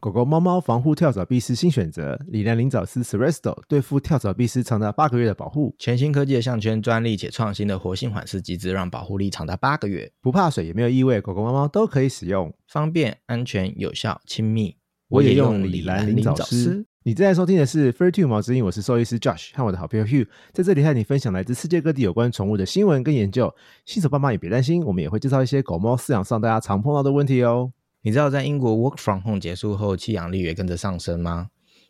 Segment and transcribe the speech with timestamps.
[0.00, 14.76] 狗狗、猫猫防护跳蚤必虱新选择，李兰灵藻丝 Seresto 对付跳蚤、必虱长达八个月的保护，全新科技的项圈，专利且创新的活性缓释机制，让保护力长达八个月，不怕水也没有异味，狗狗、猫猫都可以使用，方便、安全、有效、亲密。
[15.08, 16.86] 我也用李兰灵藻丝。
[17.02, 23.52] 你正在收听的是 Fur Two 毛之音，我是兽医师 Josh 和我的好朋友 Hugh，在这里和你分享来自世界各地有关宠物的新闻跟研究。
[23.84, 27.72] 新手爸妈也别担心，我们也会介绍一些狗猫饲养上大家常碰到的问题哦。
[28.02, 31.48] 你知道在英国 Work from Home 结束后，弃养率也跟着上升吗？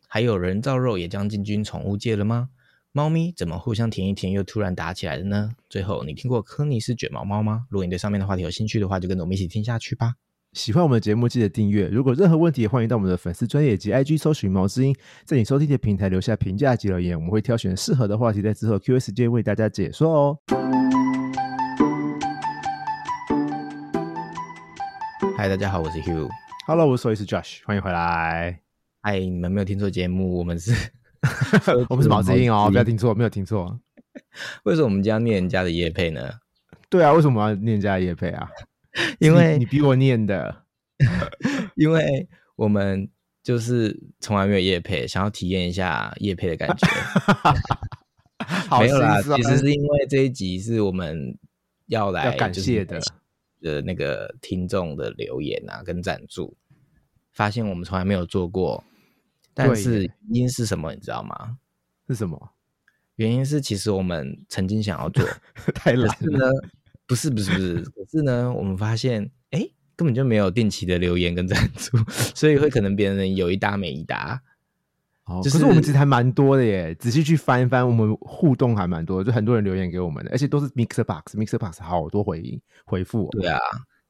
[0.09, 2.49] 还有人造肉也将进军宠物界了吗？
[2.93, 5.51] 猫咪怎么互相舔一舔又突然打起来了呢？
[5.69, 7.67] 最后，你听过科尼斯卷毛猫吗？
[7.69, 10.15] 如果你对上面的话题有兴趣的话，就跟着我们一起听下去吧。
[10.55, 11.89] 喜欢我们的节目，记得订阅。
[11.89, 14.97] 如果任何问题，也欢迎到我们的粉丝专业及 IG 搜寻毛之音，
[15.27, 20.78] 在你收听的平台留下评价及留言，我们会挑选适合的话题，在之后 Q&A 时间为大家解说哦。
[25.39, 26.29] 嗨，大家好，我是 Hugh。
[26.67, 28.61] Hello，我是兽医师 Josh，欢迎回来。
[29.01, 30.73] 嗨，你们没有听错节目，我们是
[31.89, 33.79] 我们是毛志英哦， 不要听错，没有听错。
[34.65, 36.29] 为什么我们要念人家的叶配呢？
[36.91, 38.49] 对啊，为什么要念人家的叶配啊？
[39.21, 40.65] 因为你逼我念的。
[41.77, 43.09] 因为我们
[43.45, 46.89] 就是从来没有叶配，想要体验一下叶配的感觉。
[48.69, 51.39] 好没有啦，其实是因为这一集是我们
[51.87, 53.01] 要来要感谢的
[53.61, 56.57] 就是的那个听众的留言啊，跟赞助，
[57.33, 58.85] 发现我们从来没有做过，
[59.55, 61.59] 但是原因是什么，你知道吗？
[62.09, 62.51] 是什么？
[63.17, 65.27] 原因是其实我们曾经想要做，
[65.75, 66.39] 太懒了。
[66.39, 66.53] 呢，
[67.07, 71.99] 不是不是不是，可是呢，我们发现哎，诶根本就没有定期的留言跟赞助，
[72.35, 74.43] 所以会可能别人有一搭没一搭。
[75.29, 83.29] 哦，就可是我们其实还蛮多的耶，仔细去翻一翻，我们互动还蛮多的，就很多人留言给我们的，而且都是 Mixer Box，Mixer Box 好多回应回复、哦。
[83.33, 83.61] 对啊，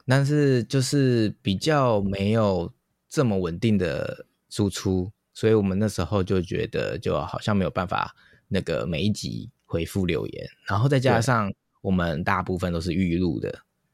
[0.07, 2.73] 但是就是比较没有
[3.09, 8.15] 这么稳定的输出，所以我们那时候就觉得就好像没有办法
[8.47, 13.53] 那个每一集回复留言，然后再加上我们大部分都是预录的，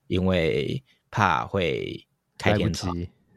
[0.08, 2.06] 因为怕会
[2.36, 2.94] 开天窗，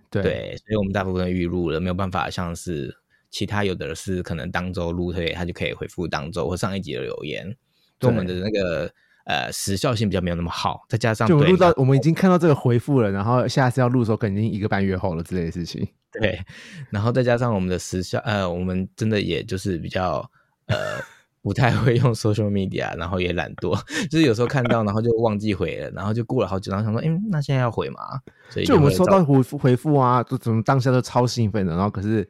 [0.10, 2.94] 对对，所以我们大部分预录了，没有办法像是
[3.30, 7.56] 其他有的是可能当周录，所以他就可以回复当周或上一集的留言，
[8.00, 8.92] 对我们的那个
[9.26, 15.88] 呃时效性比较没有那么好，再加上就我录到我们已经看到这个回复了，然后下次要录的时候，肯定一个半月后了之类的事情。
[16.20, 16.40] 对，
[16.90, 20.20] 然后再加上我们的时效，呃，我们真的也就是比较
[20.68, 20.76] 呃
[21.42, 23.78] 不太会用 social media，然后也懒惰，
[24.10, 28.00] 就是有时候看到然后就忘记回了，然后就过了好久，然后想说，哎，那现在要回吗？
[28.50, 32.28] 所以就我们收到回复回复啊，就怎么当下都超兴奋的，然后可是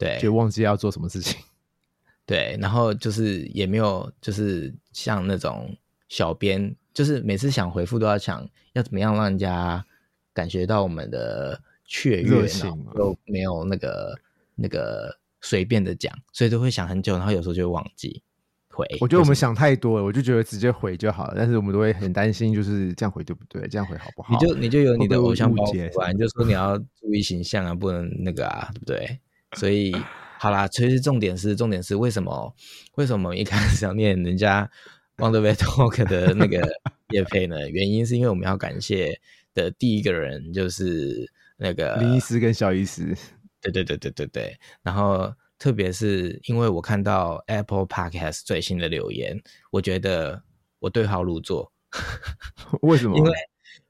[0.00, 1.38] 对就忘记要做什么事情。
[2.26, 5.76] 对，然后就是也没有就是像那种
[6.08, 9.84] 小编，就是每次想回复都要想要怎么样让人家
[10.32, 14.16] 感觉到我们的雀跃，热情然后嘛又没有那个
[14.54, 18.22] 那个随便的讲，所以都会想很久，然后有时候就会忘记
[18.68, 18.86] 回。
[19.00, 23.66] 我觉得我们想太多了，我就觉得直接回就好了，但是我们都会很担心，就是这样回对不对？
[23.66, 24.32] 这样回好不好？
[24.32, 29.18] 你就你就有你的偶像包袱啊，你就说你要注意形象啊，不能那个啊，对不对？
[29.56, 29.94] 所以
[30.38, 32.54] 好啦，其实重点是重点是为什么
[32.94, 34.70] 为什么一开始要念人家
[35.16, 36.66] Wonder Vet Talk 的那个
[37.10, 37.68] 叶配呢？
[37.68, 39.20] 原因是因为我们要感谢
[39.52, 43.14] 的第一个人就是那个林医师跟小医师，
[43.60, 49.38] 对对对对对对，然后特别是因为我看到 Apple Podcast 最新的留言，
[49.70, 50.42] 我觉得
[50.78, 51.70] 我对号入座。
[52.82, 53.18] 为什么？
[53.18, 53.30] 因为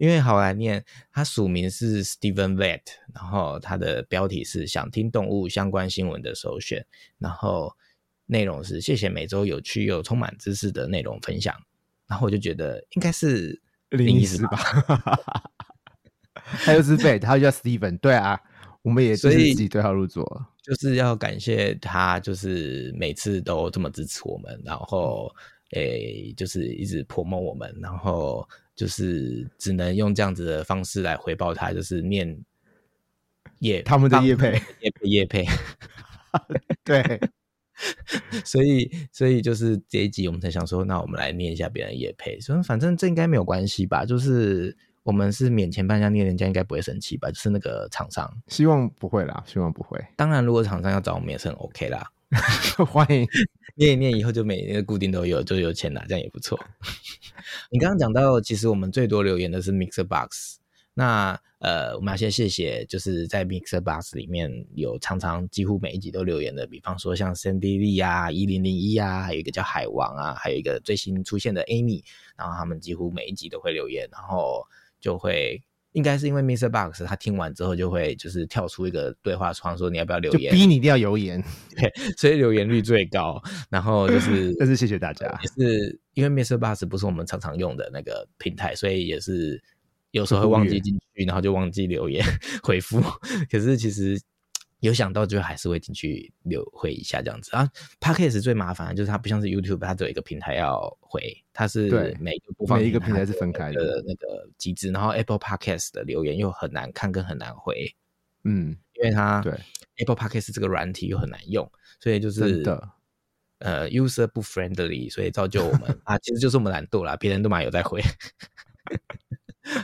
[0.01, 2.81] 因为好来念，他署名是 Steven Vet，
[3.15, 6.87] 然后他的标题是想听动物相关新闻的首选，
[7.19, 7.71] 然后
[8.25, 11.55] 内容是谢谢每周有趣又充满知识的内容分享，
[12.07, 14.59] 然后我就觉得应该是林林医师吧，
[16.65, 18.41] 他就是 Vet，他就叫 Steven，对啊，
[18.81, 20.47] 我们也就是自己对号入座。
[20.63, 25.31] 就是要感谢他，就是每次都这么支持我们，然后
[25.73, 28.49] 诶，就是一直 promote 我们，然后
[28.81, 32.43] 就是只能用这样子的方式来回报他，就是念
[33.59, 35.47] 叶他们的叶配，叶配叶配，
[36.83, 37.21] 对，
[38.43, 50.03] 所以所以就是这一集我们才想说，那我们来念一下别人的叶配，所以反正这应该没有关系吧，就是我们是免钱帮人家念，人家应该不会生气吧，就是那个厂商，希望不会啦，希望不会。
[50.17, 52.11] 当然如果厂商要找我们也是很 OK 啦。
[52.87, 53.27] 欢迎，
[53.77, 56.59] 念一念以后就每年固定都有，就有钱拿，这样也不错。
[57.71, 60.59] 你刚刚讲到，其实我们最多留言的是 Mixer Box。
[60.95, 72.03] 那呃，我们要先谢谢，就是在 Mixer Box 里面有常常几乎每一集都留言的，比方说像 Sandy Lee 啊、一零零一啊，还有一个叫海王啊，还有一个最新出现的 Amy，
[72.37, 74.65] 然后他们几乎每一集都会留言，然后
[75.01, 76.69] 就会应该是因为 Mr.
[76.69, 81.43] Box 他听完之后就会就是跳出一个对话窗，说你要不要留就言，逼你一定要留言。
[81.77, 83.43] 对，所以留言率最高。
[83.69, 86.57] 然后就是， 但是谢谢大家也是因为 Mr.
[86.57, 89.61] Box 不是我们常常用的那个平台，所以也是
[90.13, 92.25] 有时候会忘记进去，然后就忘记留言
[92.63, 93.01] 回复。
[93.51, 94.21] 可是其实
[94.81, 97.71] 有想到，就还是会进去留回一下这样子啊。
[98.01, 107.95] Podcast 最麻烦的就是它不像是 YouTube，它只有一个平台要回，它是对每个播放每一个平台是分开的的那个机制，然后 Apple Podcast 的留言又很难看跟很难回，
[108.45, 109.53] 嗯，因为它对
[109.99, 112.91] Apple Podcast 这个软体又很难用，所以就是真的
[113.59, 118.01] 呃 user 不 friendly，所以造就我们 啊，其实就是我们懒惰啦，别人都蛮有在回。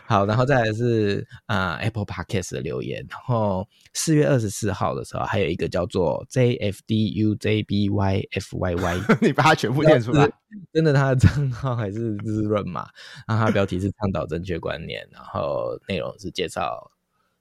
[0.07, 10.31] 好，然后再来是呃 Apple Podcast 的留言，然后四月二十四号的时候，还有一个叫做 JFDUJBYFYY， 你把它全部念出来。
[10.73, 12.89] 真的他的账号还是滋润嘛？
[13.29, 16.91] 然后标题是倡导正确观念，然后内容是介绍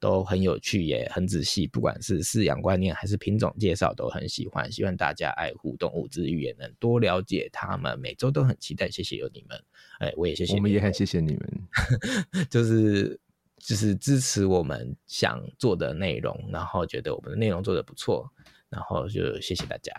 [0.06, 8.00] 都很有趣，也很仔细，不管是饲养观念还是品种介绍都很喜欢，希望大家爱护动物之余也能多了解它们。
[8.00, 9.60] 每周都很期待，谢谢有你们，
[9.98, 11.50] 哎，我也谢谢你我们也很谢谢你们。
[12.52, 13.19] 就是
[13.57, 18.31] 就是支持我们想做的内容，然后觉得我们的内容做的不错，
[18.69, 19.92] 然后就谢谢大家。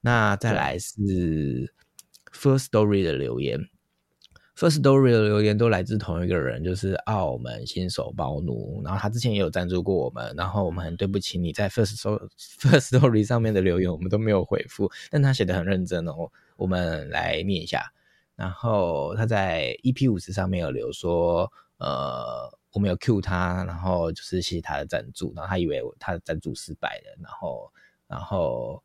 [0.00, 1.72] 那再来是
[2.32, 3.60] First Story 的留言
[4.56, 8.82] ，First Story 的留言都来自同一个人，就是澳门新手包奴。
[8.84, 12.28] 然后他之前也有赞助过我们，然后我们很对不起你在 First Story
[12.60, 17.92] First Story 上面的留言，我们都没有回复，但他写的很认真哦，我们来念一下。
[18.34, 27.70] 然后他在 EP 五十上面有留说，呃，我们有 Q 他，然后就是谢谢他的赞助，然后他以为他的赞助失败了，然后
[28.08, 28.82] 然后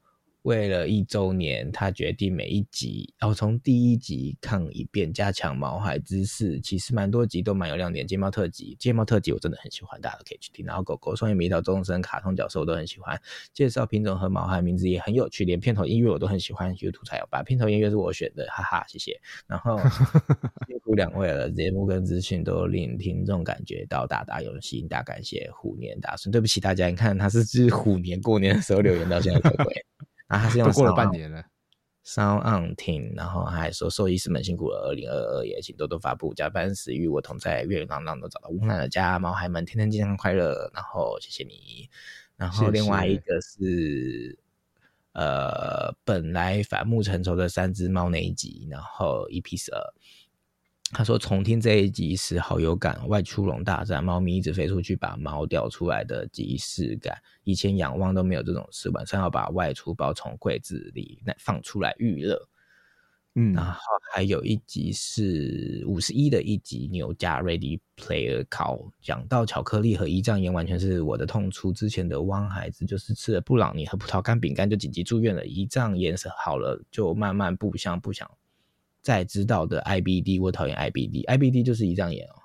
[0.48, 6.58] 为了一周年，他决定每一集，然后从第一集看一遍，加强毛孩知识。
[6.62, 10.66] 其实蛮多集都蛮有亮点，睫毛特辑，睫毛特辑我真的很喜欢，大家都可以去听。
[10.66, 13.22] 然后狗狗双眼迷到终身卡通角色我都很喜欢，
[13.54, 16.74] 介绍品种和毛孩名字也很有趣，连片头音乐我都很喜欢。
[16.76, 19.20] YouTube 才有吧，片头音乐是我选的，哈哈，谢谢。
[19.48, 19.78] 然后
[20.66, 26.32] 辛苦两位了，节目跟资讯都令听众感觉到大大有心，大感谢虎年大顺。
[26.32, 29.74] 对不起大家，你看他是只虎年过年的时候留言到现在才回，
[30.28, 31.44] 然后他是用都过了半年了
[32.06, 41.90] ，Sound on 听，然后还说兽医师们辛苦了，二零二二也请多多发布，加班时与我同在，月朗朗都找到温暖的家，毛孩们天天健康快乐，然后谢谢你，
[42.36, 44.38] 然后另外一个是
[45.14, 49.94] 呃本来反目成仇的三只猫那一集，然后 EP 十二。
[50.94, 57.18] 他说：“重听这一集时好有感，外出笼大战，猫咪一直飞出去把猫叼出来的即视感。
[57.44, 62.48] 以前仰望都没有这种事，晚上要把外出包从柜子里那放出来预热。
[63.36, 63.80] 嗯，然后
[64.14, 71.74] 还有一集是五十一的一集，牛加 Ready Player 考，讲到巧克力和胰脏炎完全是我的痛处。
[71.74, 78.28] 之前的汪孩子就是吃了布朗尼和葡萄干饼干就紧急住院了，胰脏炎是好了，就慢慢不想不想
[79.08, 82.36] 再知道的 IBD，我讨厌 IBD，IBD 就是胰脏炎哦。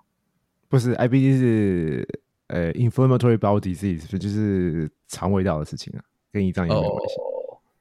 [0.69, 2.09] 不是 IBD 是
[2.47, 7.17] 呃 inflammatory bowel disease，就是肠胃道的事情啊，跟胰脏炎没有关系。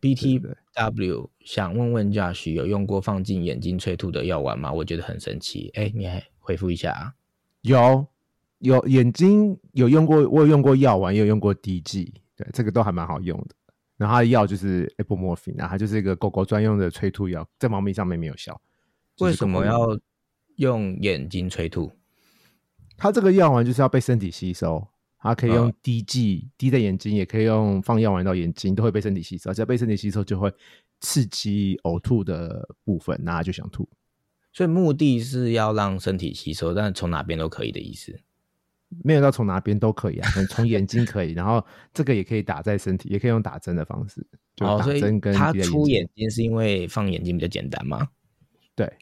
[0.01, 4.73] ，BTW 想问问 Josh 有用过放进眼睛催吐的药丸吗？
[4.73, 5.69] 我觉得很神奇。
[5.75, 7.13] 哎，你还回复一下啊？
[7.61, 8.03] 有
[8.57, 13.49] 有眼睛有用过，我有用过药丸，也有用过滴剂，对，这个都还蛮好用的。
[13.97, 18.59] 然后它的药就是 apomorphine，然后它就是一个狗狗专用的催吐药，在猫咪上面没有效。
[19.21, 19.99] 就是为什么要
[20.57, 21.91] 用眼睛催吐？
[22.97, 24.87] 它这个药丸就是要被身体吸收，
[25.19, 29.53] 它可以用嗯滴剂滴在眼睛，也可以用放药丸到眼睛，都会被身体吸收。
[29.53, 30.53] 只要被身体吸收，就会
[30.99, 33.87] 刺激呕吐的部分，那它就想吐。
[34.53, 38.19] 所以目的是要让身体吸收，但从哪边都可以的意思。
[39.05, 44.19] 没有到从哪边都可以啊，从眼睛可以， 然后这个也可以打在身体，也可以用打针的方式，
[44.57, 46.11] 就哦，打所以针跟他滴在出眼睛。
[46.17, 48.09] 睛是因为放眼睛比较简单吗？
[48.85, 48.93] 对，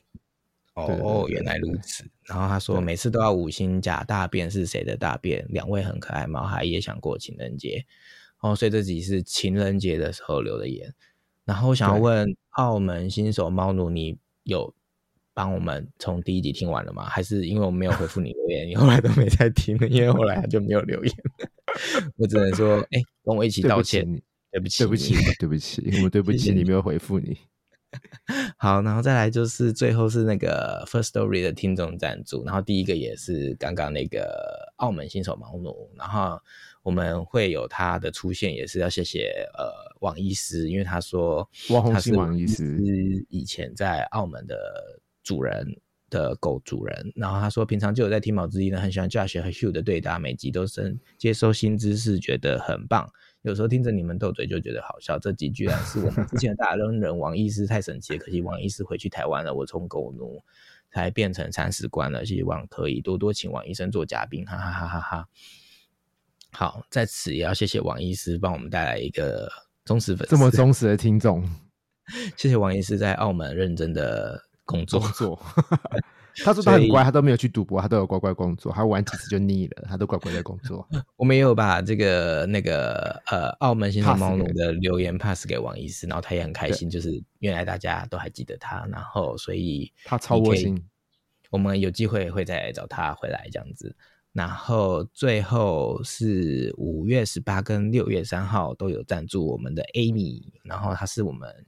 [0.75, 2.03] 哦，对原来如此。
[2.25, 5.45] 然后他说对每次都要五星假大便是谁的大便？
[5.49, 7.85] 两位很可爱，毛孩也想过情人节
[8.41, 10.93] 哦，所以这集是情人节的时候留的言。
[11.45, 14.73] 然后我想要问澳门新手猫奴，你有
[15.33, 17.05] 帮我们从第一集听完了吗？
[17.05, 19.87] 还是因为我没有回复你留言，你 后来都没再听了？
[19.87, 21.13] 因为后来他就没有留言。
[22.17, 24.21] 我只能说，哎、跟我一起道歉，你，
[24.51, 27.37] 对不起，对不起，对不起，我们对不起你没有回复你。
[28.57, 36.39] 好，然后再来就是最后是那个 First Story 的听众赞助，然后第一个也是刚刚那个澳门新手毛奴，然后
[36.83, 44.55] 我们会有他的出现，也是要谢谢呃王医师，因为他说他是信王医师师以前在澳门的
[45.23, 45.65] 主人，
[46.09, 53.09] 的狗主人，然后他说平常就有在听毛之一呢，很喜欢 Josh 和 Hugh 的对答，每集都是接收新知识，觉得很棒。
[53.43, 58.19] 有时候听着你们斗嘴就觉得好笑，这集居然是我们之前的大恩人王医师，太神奇了！
[58.19, 60.43] 可惜王医师回去台湾了，我从狗奴
[60.91, 65.27] 才变成铲屎官了，希望可以多多请王医生做嘉宾，哈哈哈哈哈。
[66.51, 69.49] 好，在此也要谢谢王医师帮我们带来一个
[69.85, 71.47] 忠实粉丝，这么忠实的听众，
[72.35, 75.41] 谢谢王医师在澳门认真的工作工作。
[76.43, 78.71] 他说他很乖，他都没有去赌博，他都有乖乖工作。
[78.71, 80.87] 他玩几次就腻了，他都乖乖在工作。
[81.17, 90.81] 我们也有把这个那个呃澳门新手猫奴的留言 pass 给王医师，然后他也很开心，就是原来大家都还记得他，然后所以他超窝心。
[91.49, 93.95] 我们有机会会再找他回来这样子。
[94.31, 101.65] 然后最后是五月十八跟六月三号都有赞助我们的 Amy，然后他是我们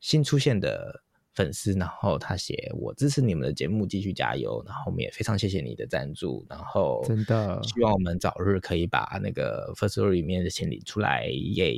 [0.00, 1.02] 新出现的。
[1.34, 4.62] 粉丝，然后他写我支持你们的节目，继续加油。
[4.66, 11.26] 然后我们也非常谢谢你的赞助，然后真的希望我们早日可以把那个 First Story 里面的钱领出来。
[11.26, 11.72] 耶，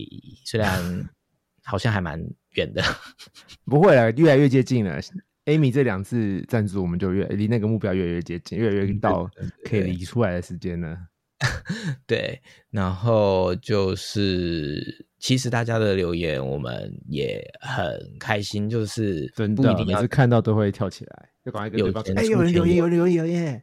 [0.44, 1.08] 虽然
[1.62, 2.18] 好像还蛮
[2.54, 2.82] 远的，
[3.66, 5.00] 不会了，越来越接近了。
[5.44, 9.30] Amy 这两次赞助，我们就越离那个目标越来越接近，越来越到
[9.64, 10.98] 可以理出来的时间了。
[12.06, 12.40] 对，
[12.70, 15.06] 然后就是。
[15.22, 23.62] 其实大家的留言我们也很开心，就是真的每次看到都会跳起来，就赶快有钱哎，有人留言，有人留言耶！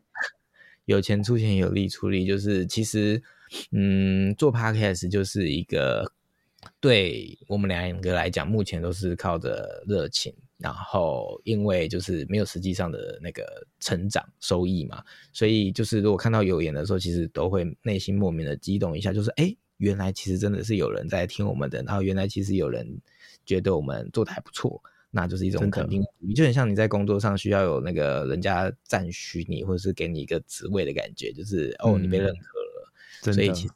[0.86, 3.22] 有钱出钱，有力出力，就是其实，
[3.74, 6.10] 嗯，做 podcast 就是一个
[6.80, 19.54] 对我们两个来讲，目前都是靠着热情，然后因为就是没有实际上的那个成长收益嘛，所以就是如果看到有言的时候，其实都会内心莫名的激动一下，就是哎。
[19.80, 23.02] 原来其实真的是有人在听我们的，然后原来其实有人
[23.46, 26.04] 觉得我们做的还不错，那就是一种肯定。
[26.36, 33.34] 就很像你在工作上需要有那个人家赞许你，或者是给你一个职位的感觉，就是哦你被认可了。
[33.34, 33.74] 所以其实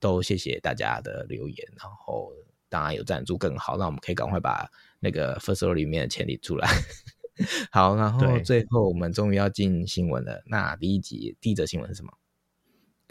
[0.00, 2.32] 都谢谢大家的留言，然后
[2.68, 4.66] 当然有赞助更好，那我们可以赶快把
[5.00, 6.68] 那个 first row 里面的钱领出来。
[7.70, 10.42] 好，然后最后我们终于要进新闻了。
[10.46, 12.12] 那第一集第一则新闻是什么？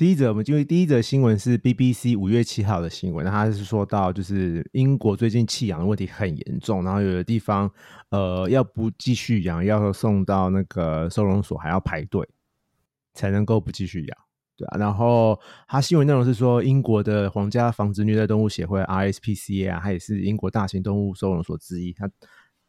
[0.01, 7.71] 第一则，我们因为第一则新闻是 BBC 五月七号的新闻，那他是说到就是英国最近弃养的问题很严重，然后有的地方
[8.09, 12.27] 呃要不继续养，要送到那个收容所还要排队
[13.13, 14.17] 才能够不继续养，
[14.57, 14.77] 对啊。
[14.79, 22.09] 然后他新闻内容是说，英国的皇家防止虐待动物协会 RSPCA 啊，它也是英国大型动物收容所之一，它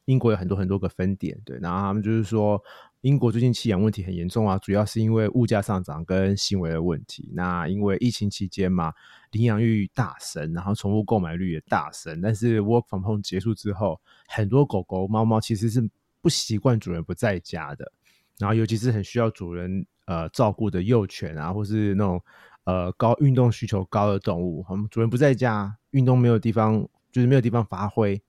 [0.04, 2.62] 英国有很多很多个分点，对，然后他们就是说。
[3.02, 7.28] 英国最近弃养问题很严重啊，主要是因为物价上涨跟行为的问题。
[7.34, 8.92] 那因为疫情期间嘛，
[9.32, 12.20] 领养率大升，然后宠物购买率也大升。
[12.20, 15.82] 但是 Work from home 结束之后，很多狗狗、猫猫其实是
[16.20, 17.90] 不习惯主人不在家的。
[18.38, 22.22] 然后尤其是很需要主人呃照顾的幼犬啊，或是那种
[22.62, 28.22] 呃高运动需求高的动物，他们主人不在家，运动没有地方，就是没有地方发挥，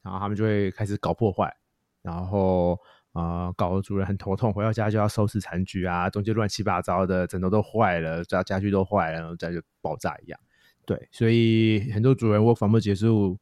[0.00, 1.54] 然后他们就会开始搞破坏，
[2.00, 2.80] 然后。
[3.16, 10.38] 啊，搞得主人很头痛，回到家就要收拾残局啊，中间乱七八糟的，枕头都坏了，家家具都坏了，然后再就爆炸一样。
[10.84, 13.38] 对，所以很多主人我房不结束，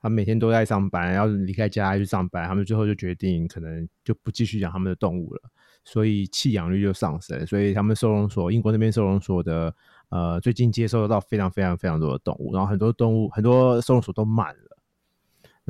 [0.00, 5.42] 他每天都在上班，要离开家去上班，他们最后就决定可能就不继续养他们的动物了，
[5.84, 9.74] 所以弃养率就上升，所以他们收容所，英国那边收容所的
[10.08, 14.69] 呃，最近接收到非常非常非常多的动物，然后很多动物很多收容所都满了。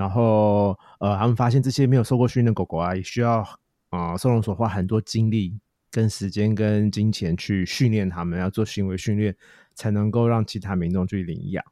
[0.01, 3.47] 然后，呃，他们发现这些没有受过训练的狗狗啊，也需要
[3.91, 9.37] 啊收容所花很多精力、跟时间、跟金钱去训练他们，要做行为训练，
[9.75, 11.63] 才能够让其他民众去领养。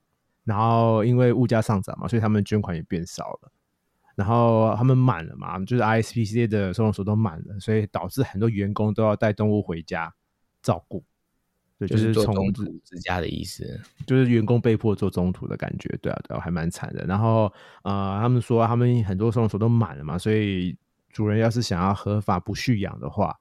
[0.45, 3.51] 然后，因为物价上涨嘛，所以他们捐款也变少了。
[4.15, 10.13] 然后他们满了嘛，就是 ISPC 的收容所都满了，所以导致很多员工都要带动物回家
[10.61, 11.03] 照顾。
[11.79, 17.05] 对，就是做中途之家的意思，就是员工被迫做中途的感觉，对啊，对啊，还蛮惨的。
[17.05, 17.53] 然后，
[17.85, 20.77] 呃，他们说他们很多收容所都满了嘛，所以
[21.13, 23.39] 主人要是想要合法不续养的话，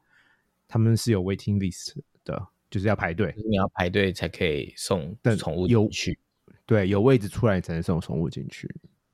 [0.67, 6.19] 他们是有 waiting list 的，就是要排队，你要排队才可以送宠物进去，
[6.67, 8.69] 对，有位置出来才能送宠物进去。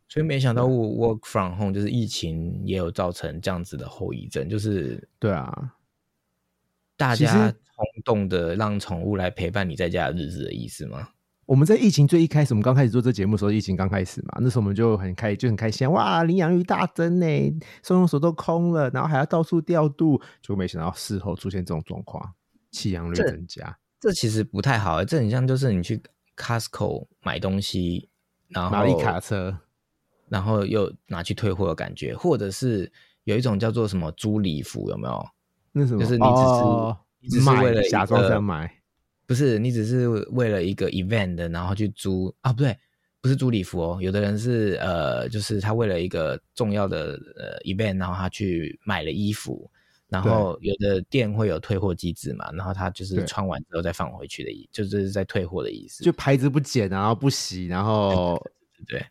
[0.09, 5.75] 所以没想到 work from home 就是疫情也有造成这样子的后遗症，就是对啊。
[6.95, 11.09] 大家冲动的让宠物来陪伴你在家的日子的意思吗？
[11.45, 17.25] 我们在疫情最一开始，我们刚开始做这节目的时候，疫情刚开始嘛，那时候我们就很开就很开心，哇，领养率大增呢，
[17.83, 22.33] 收容所都空了，然后还要到处调度，就没想到事后出现这种状况，
[22.71, 23.77] 弃养率增加。
[23.99, 26.01] 这其实不太好，这很像就是你去
[26.37, 28.09] Costco 买东西，
[28.47, 29.57] 然后拿一卡车，
[30.29, 32.89] 然后又拿去退货的感觉，或者是
[33.25, 35.25] 有一种叫做什么租礼服，有没有？
[35.73, 35.99] 那什么？
[35.99, 38.69] 就是你只是、哦你只是为了假装在买，
[39.25, 42.51] 不是你只是为了一个 event 的，然后去租啊？
[42.51, 42.77] 不对，
[43.21, 43.97] 不是租礼服哦。
[44.01, 49.71] 有的人是呃，就是他为了一个重要的呃 event，然后他去买了衣服，
[50.09, 56.03] 然后有的店会有退货机制嘛，然后他就是穿完之后再放回去的意，就是在退货的意思。
[56.03, 58.37] 就牌子不剪啊，然后不洗，然后
[58.85, 59.01] 对，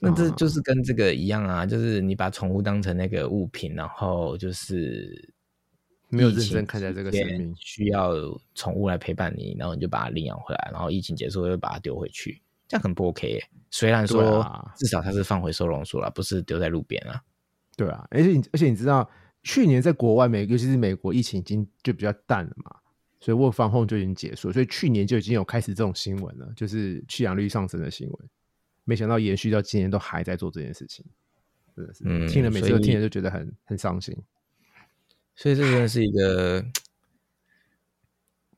[0.00, 5.32] 那这啊就是跟这个一样啊，就是你把宠物当成那个物品，然后就是
[6.08, 8.14] 没有认真看待这个生命需要
[8.54, 13.48] 宠物来陪伴你，然后你就把它领养回来，然后疫情结束又把它丢回去，这样很不 OK 耶。
[13.70, 17.20] 虽然对说啊至少它是放回收容所了，不是丢在路边啊。
[17.76, 19.08] 对啊，而且你而且你知道，
[19.42, 22.74] 去年在国外美，尤其是美国疫情已经就比较淡了嘛，
[23.20, 28.18] 所以 work from home 就已经结束，所以去年就已经有开始这种新闻了，就是弃养率上升的新闻。
[28.84, 31.04] 没想到延续到今年都还在做这件事情，
[31.74, 34.16] 真的是、嗯听了每次都听了就觉得很很伤心。
[35.36, 36.64] 所以这真的是一个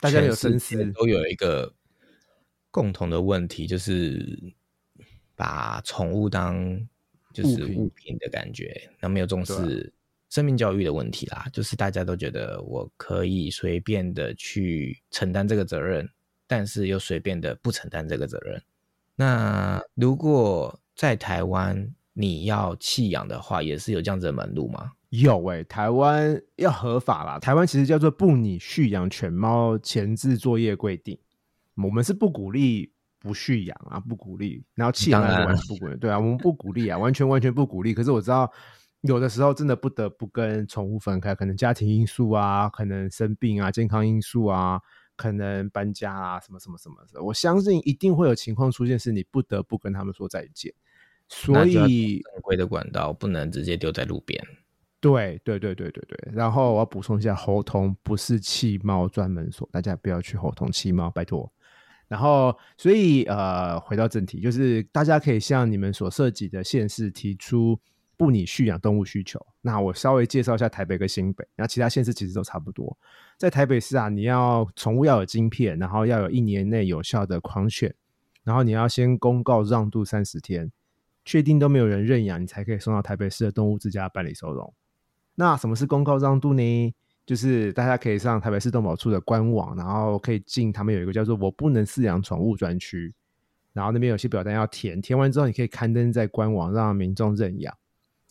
[0.00, 1.74] 大家有深思都有一个
[2.70, 4.54] 共同的问题，就是
[5.34, 6.88] 把宠物当
[7.34, 9.92] 就是物品的感觉，那没有重视
[10.30, 11.46] 生命教育的问题啦。
[11.52, 16.08] 就是大家都觉得我可以随便的去承担这个责任，
[16.46, 18.62] 但是又随便的不承担这个责任。
[19.16, 24.92] 那如果在台湾你要弃养的话，也是有这样子的门路吗？
[25.10, 27.38] 有诶、台湾要合法啦。
[27.38, 31.18] 台湾其实叫做不拟蓄养犬猫前置作业规定，
[31.76, 35.96] 我们是不鼓励不蓄养啊，不鼓励，然后弃养完全不鼓励。
[35.96, 37.94] 对啊，我们不鼓励啊，完全完全不鼓励。
[37.94, 38.50] 可是我知道
[39.02, 44.80] 有的时候真的不得不跟宠物分开，可能家庭因素啊，可能生病啊，健康因素啊。
[45.16, 50.72] 可能搬家啊，什么什么什么的，我相信一定会有情况出现，是你不得不跟他们说再见。
[51.26, 54.40] 所以正规的管道不能直接丢在路边。
[55.00, 61.50] 对对对对对对，然后我要补充一下，猴童不是弃猫专门所，大家不要去猴童弃猫，拜托。
[62.08, 67.78] 然后，所以呃，回到正题，就是大家可以向你们所涉及的县市提出
[68.16, 69.38] 不拟蓄养动物需求。
[69.60, 72.96] 那我稍微介绍一下台北跟新北，然后其他县市其实都差不多。
[73.36, 77.94] 在台北市啊，你要宠物要有晶片，然后要有一年内有效的狂犬，
[78.42, 80.72] 然后你要先公告让渡三十天，
[81.26, 84.72] 确定都没有人认养，你才可以送到台北市的动物之家办理收容。
[85.40, 86.92] 那什么是公告让渡呢？
[87.24, 93.14] 就是大家可以上台北市动保处的官网，然后可以进他们有一个叫做“我不能饲养宠物”专区，
[93.72, 97.72] 然后那边有些表单要填，填完之后你可以刊登在官网让民众认养，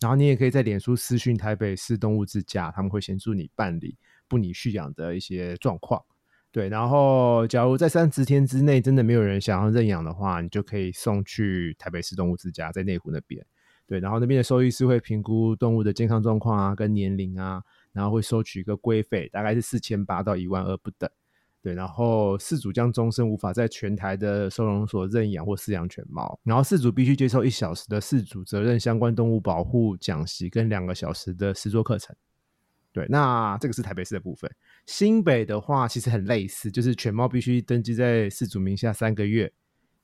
[0.00, 3.96] 然后你也可以在脸书私讯台北市动物之家，他们会协助你办理
[4.28, 6.04] 不拟蓄养的一些状况。
[6.52, 13.42] 对，然后假如在三十天之内真的没有人想要认养的话，你就可以送去台北市动物之家，在内湖那边。
[13.88, 21.10] 对，然后那边的兽医师会评估动物的健康状况啊，跟年龄啊，然后会收取一个规费，大概是四千八到一万二不等。
[21.62, 32.14] 对，然后饲主将终身无法在全台的收容所认养或饲养犬猫，然后饲主必须接受一小时的饲主责任相关动物保护讲习跟两个小时的实作课程。
[32.92, 34.50] 对，那这个是台北市的部分。
[34.86, 39.52] 新北的话其实很类似，就是犬猫必须登记在饲主名下三个月，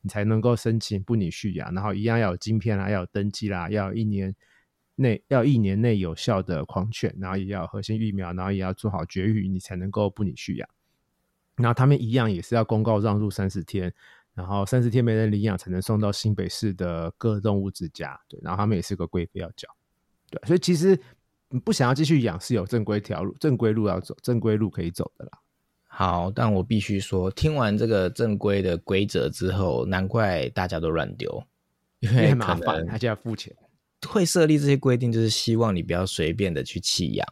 [0.04, 4.36] 你才能够申请不拟续养，然后一样要有晶片啦，要有登记啦，要一年
[4.96, 10.68] 内要一年内有效的狂犬，然后也要核心疫苗，然后也要做好绝育，你才能够不拟续养。
[11.56, 13.90] 然后他们一样也是要公告让入三十天，
[14.34, 18.20] 然后三十天没人领养才能送到新北市的各动物之家。
[18.28, 19.66] 对，然后他们也是个规费要缴。
[20.30, 21.00] 对，所以其实
[21.48, 25.38] 你不想要继续养是有正规条路、正规路要走、正规路可以走的啦。
[25.96, 31.44] 好，但我必须说，听完这个正规的规则之后，难怪大家都乱丢，
[32.00, 33.54] 因因为麻烦，能他就要付钱。
[34.08, 37.24] 会设立这些规定，就是希望你不要随便的去弃养，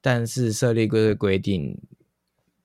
[0.00, 1.78] 但是设立规规定，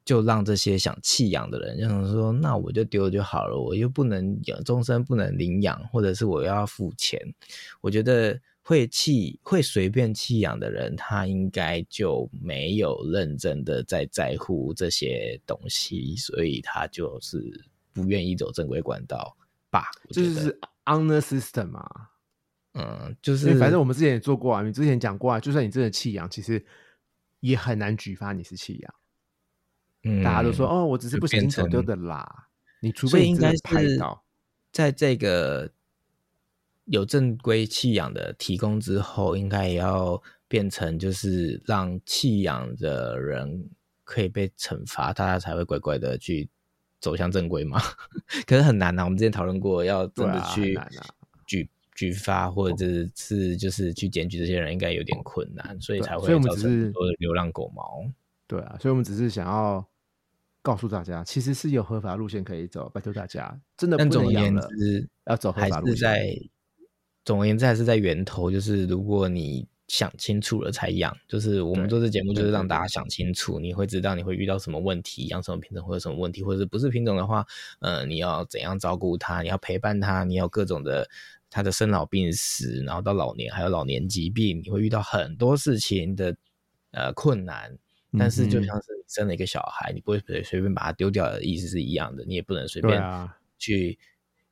[0.06, 7.20] 就让这些想弃养的人，就想说，那我就丢就好了，我又不能养，终身不能领养，或者是我要付钱。
[7.82, 19.36] 我觉得会弃会随便弃养的人，他应该就没有认真的在在乎这些东西，所以他就是不愿意走正规管道
[19.70, 19.92] 吧。
[20.10, 21.86] 这就是 honor system 嘛。
[22.76, 26.66] 嗯，就是反正我们之前也做过啊，你之前讲过啊，就算你真的弃养，其实
[27.42, 28.96] 也很难举发你是弃养。
[30.06, 32.48] 嗯大家都说哦，我只是不小心变成走丢的啦。
[32.82, 34.24] 你除所以应该拍是到，
[34.72, 35.72] 在这个
[36.86, 43.70] 有正规弃养的提供之后，应该也要变成就是让弃养的人
[44.04, 46.50] 可以被惩罚，大家才会乖乖的去
[47.00, 47.82] 走向正规嘛。
[48.46, 50.78] 可是很难啊，我们之前讨论过，要真的去
[51.46, 58.04] 举举发或者是就是去检举这些人，应该有点困难，所以才会所以我们只是造成很多流浪狗毛。
[58.46, 59.88] 对啊，所以我们只是想要
[60.62, 64.70] 告诉大家，其实是有合法路线可以走，拜托大家真的不能养了，
[65.26, 65.98] 要走合法路线。
[65.98, 66.36] 在
[67.26, 69.68] 总而言之，还是在源头，就是如果你。
[69.90, 77.46] 想清楚了才养，就是我们做这节目，就是让大家想清楚，你会知道你会遇到什么问题，养什么品种会有什么问题，或者是不是品种的话，
[77.80, 81.08] 呃，你要怎样照顾它，你要陪伴它，你要各种的
[81.50, 86.36] 它的生老病死，然后到老年还有老年疾病，你会遇到很多事情的
[86.92, 87.78] 呃困难。
[88.18, 93.00] 但是就像是你生了一个小孩，你不会随随便把它丢掉的意思是一样的，你也不能随便
[93.60, 94.00] 去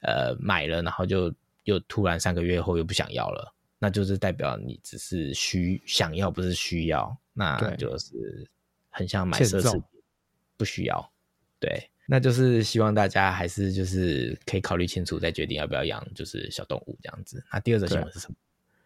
[0.02, 1.34] 呃买了，然后就
[1.72, 3.56] 又突然三个月后又不想要了。
[3.80, 8.48] 那就是代表你只是需想要，不是需要，那就是
[8.92, 9.84] 很像买奢侈品，
[10.56, 11.12] 不需要。
[11.60, 17.44] 对，那就是希望大家还是就是可以考虑清楚再决定要不要养，就是小动物这样子。
[17.52, 18.36] 那第二则新闻是什么？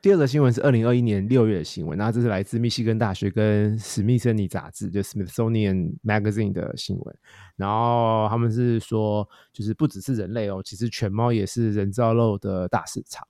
[0.06, 7.18] 第二则新闻是二零二一年六月的新闻，那这是来自密西根大学跟史密森尼杂志，就 Smithsonian Magazine 的新闻。
[7.56, 13.28] 然后他们是说，就是不只是人类哦，其实犬猫也是人造肉的大市场。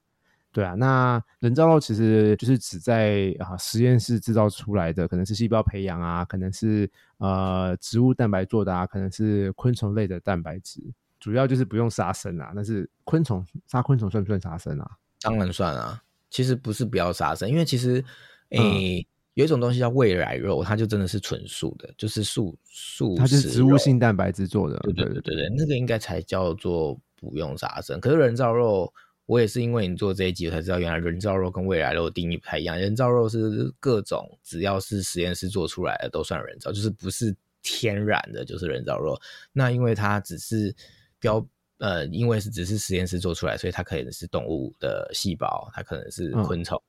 [0.52, 10.82] 对啊，那人造肉其实就是指在啊实验室制造出来的，可能是细胞培养啊，可能是呃植物蛋白做的啊，可能是昆虫类的蛋白质，
[11.22, 12.52] 主要就是不用杀生啊。
[12.54, 14.92] 但是昆虫杀昆虫算不算杀生啊？
[15.22, 16.02] 当然算啊。
[16.36, 18.04] 其实不是不要杀生，因为其实
[18.50, 24.78] 诶有一种东西叫未来肉，它就真的是纯素的，就是素素，它是植物性蛋白质做的。
[24.80, 28.02] 对对对对对，那个应该才叫做不用杀生。
[28.02, 28.92] 可是人造肉。
[29.28, 32.80] 我也是因为你做这一集，我才知道原来人造肉跟未来肉定义不太一样。
[32.80, 39.20] 人造肉是各种只要是实验室做出来的都算人造，就是不是天然的，就是人造肉。
[39.52, 40.72] 那因为它只是
[41.20, 41.44] 标
[41.80, 46.82] 呃，因为是只是实验室做出来，所以它可能是动物的细胞，它可能是昆虫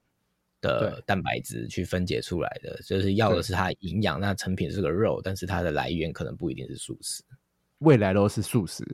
[0.61, 4.21] 的蛋白质去分解出来的，就是要的是它营养。
[4.21, 7.23] 那成品是个肉，但是它的来源可能不一定是素食。
[7.79, 8.85] 未来肉是素食。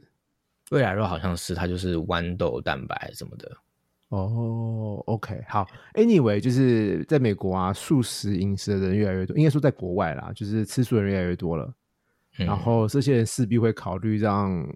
[0.70, 3.54] 未来肉好像是它就是豌豆蛋白什么的
[4.08, 5.02] 哦。
[5.06, 11.74] OK，好，Anyway，就是在美国啊，素食饮食的人越来越多，应该说在国外啦，就是吃素的人越来越多了。
[12.36, 14.66] 然后这些人势必会考虑让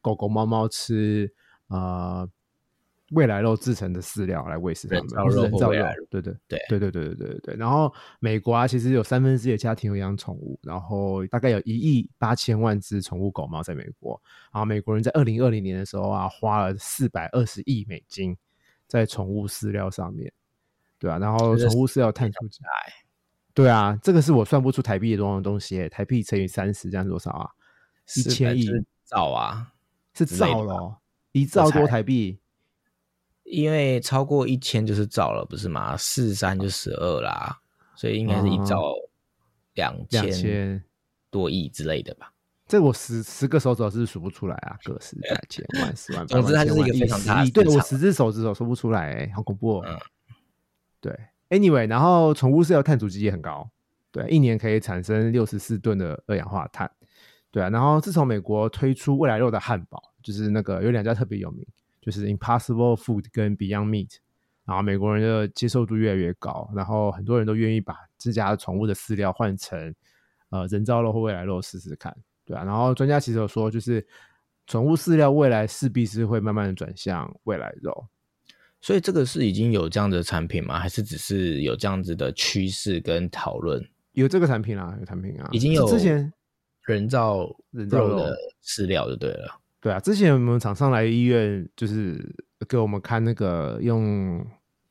[0.00, 1.32] 狗狗、猫猫吃
[1.68, 2.28] 啊。
[3.10, 7.54] 未来肉制成的饲料来喂食它们，人造肉，对对对对对对对对对对。
[7.54, 14.20] 然后美国啊，其实有三分之一的家庭有养宠物，然后大概有一亿八千万只宠物狗猫在美国。
[14.50, 18.36] 然后美国人在二零二零年的时候啊，花了四百二十亿美金
[18.88, 20.32] 在宠物饲料上面，
[20.98, 22.92] 对啊，然后宠物饲料碳出来，
[23.54, 27.48] 对啊，这个是我算不出台币多少东西，台币乘以三十，这样多少啊？
[28.16, 28.68] 一千亿
[29.06, 29.72] 兆啊，
[30.12, 31.00] 是兆咯，
[31.32, 32.40] 一兆多台币。
[33.44, 35.96] 因为超过一千就是兆了，不是吗？
[35.96, 37.60] 四三就十二啦，
[37.94, 38.94] 所以应该是一兆
[39.74, 40.82] 两千
[41.30, 42.32] 多亿之类的吧。
[42.66, 46.26] 这我十十个手指头是数不出来啊，个十百千万十万。
[46.26, 47.44] 总之，它就是一个非常大。
[47.50, 49.78] 对我十只手指头说不出来，好恐怖。
[49.86, 50.00] 嗯，
[51.00, 51.14] 对。
[51.48, 53.70] Anyway，然后宠物饲料碳足迹也很高，
[54.10, 56.90] 对，一年可以产生六十四吨的二氧化碳。
[57.50, 61.66] 对啊，然后自从美国推出未来肉的汉堡，就是那个有两家特别有名。
[62.00, 64.16] 就是 Impossible Food 跟 Beyond Meat，
[64.66, 69.94] 然后美国人的接受度越来越高，然后很多人都愿意把自家宠物的饲料换成
[70.50, 72.62] 呃人造肉或未来肉试试看，对啊。
[72.62, 74.06] 然后专家其实有说，就是
[74.66, 78.06] 宠物饲料未来势必是会慢慢的转向未来肉，
[78.84, 80.78] 所以这个是已经有这样的产品吗？
[80.78, 83.82] 还是只是有这样子的趋势跟讨论？
[84.12, 86.30] 有这个产品啊，有产品啊，已经有之前
[86.82, 89.58] 人造人造肉的饲料就对了。
[89.80, 92.22] 对啊，之前我们厂商来医院，就是
[92.68, 94.46] 给我们看那个用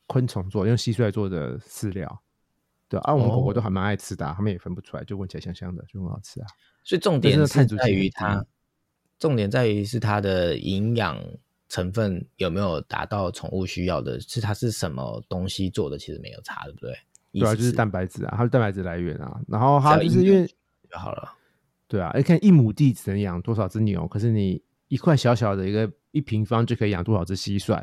[0.08, 2.20] 昆虫做、用蟋蟀做的饲料。
[2.88, 6.48] 对啊，我们狗狗都还蛮爱吃的，他们也分不出来，就闻起来香香的，就很好吃啊。
[6.82, 8.44] 所以重点是在于它，
[9.20, 11.16] 重点在于是它的营养
[11.68, 16.94] 成分有没有达到宠物需要的，是它是什么东西做的，其实没有差，对不对？
[17.32, 19.40] 对啊，就是蛋白质啊，它是蛋白质来源啊。
[19.48, 20.46] 然后它就是因为
[20.90, 21.32] 就好了。
[21.88, 24.62] 对啊，你看一亩地只能养多少只牛，可是你。
[24.88, 27.82] 一块小小的一个一平方就可以养多少只蟋蟀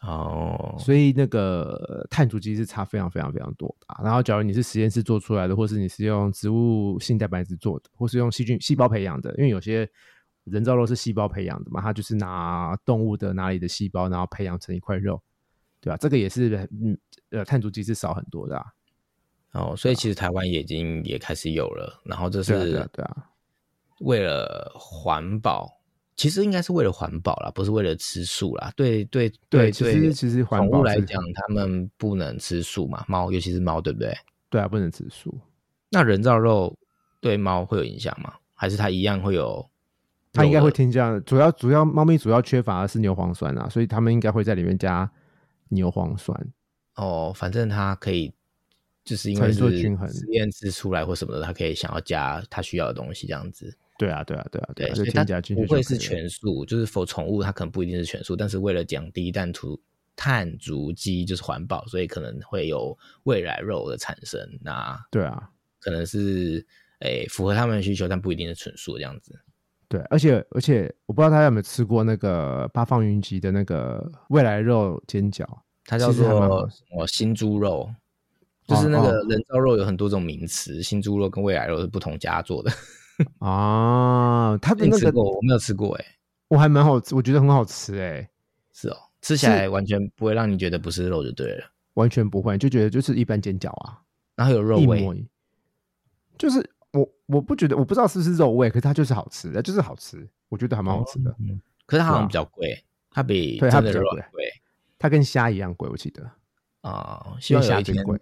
[0.00, 4.02] 哦，所以那个碳足迹是差非常非常非常多的。
[4.02, 9.88] 然后，假如你是实验室做出来的，或是你是用植物性蛋白质做的，或是用细菌细胞培养的，因为有些
[10.44, 15.20] 人造肉是细胞培养的嘛，它就是拿动物的哪里的细胞，然后培养成一块肉，
[15.80, 15.96] 对吧？
[15.96, 16.96] 这个也是嗯
[17.30, 18.64] 呃碳足迹是少很多的。
[19.52, 23.28] 哦，所以其实台湾已经也开始有了，然后这是对啊。
[24.00, 25.80] 为了环保，
[26.16, 28.72] 其实应该是为了环保啦，不是为了吃素啦。
[28.74, 34.12] 对对对，其实其实宠物来讲，他们不能吃素嘛，猫尤其是猫，对不对？
[34.50, 35.38] 对啊，不能吃素。
[35.88, 36.76] 那人造肉
[37.20, 38.34] 对猫会有影响吗？
[38.52, 39.64] 还是它一样会有？
[40.34, 45.08] 它应该会添加，主要主要猫咪主要缺乏的是牛磺酸啊，所以他们应该会在里面加
[45.68, 46.36] 牛磺酸。
[46.96, 48.34] 哦，反正它可以，
[49.04, 49.60] 就是因为是
[50.08, 53.76] 实验室出来或什么的，它可以想要加它需要的东西，这样子。
[53.96, 59.80] 对啊，对啊，对啊，对，就添加进去不会是全素，就是否宠物它可能不一定是全素，但是为了降低碳足
[60.16, 64.40] 碳足迹，就是环保，所以可能会有未来肉的产生。
[64.60, 66.66] 那对啊，可能是
[67.00, 69.38] 诶符合他们的需求，但不一定是纯素这样子。
[69.88, 75.44] 对，而且而且我不知道大家有没有吃过那个八方云集的那个未来肉煎饺，
[75.84, 76.24] 它叫做
[76.68, 77.88] 什么新猪肉，
[78.66, 82.70] 就是那个人造肉有很多种名词，新猪肉跟未来肉是不同家做的。
[83.38, 86.04] 啊，他的那个我没有吃过哎，
[86.48, 88.28] 我还蛮好吃，我觉得很好吃哎，
[88.72, 94.00] 是哦，吃起来完全不会让你觉得不是肉就对了，完全不会，就觉得就是一般煎饺啊，
[94.34, 95.24] 然后有肉味，
[96.36, 96.58] 就是
[96.94, 101.34] 我我不觉得，我不知道是不是肉味，可是它就是好吃，就是好吃，我觉得还蛮好吃的，
[101.86, 104.24] 可是它好像比较贵，它比对它比较贵，
[104.98, 106.30] 它跟虾一样贵，我记得
[106.82, 108.18] 啊，希望有一天贵。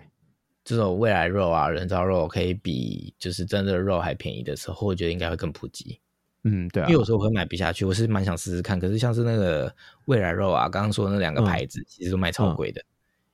[0.65, 6.01] 这种未来肉啊，人造肉可以比就是真的肉还便宜的时候，我觉得应该会更普及。
[6.45, 8.79] 嗯，对，啊因为有时候我会买不下去，我是蛮想试试看。
[8.79, 12.81] 可是像是那个未来肉啊，刚刚说的那两个牌子，其实都卖超贵的，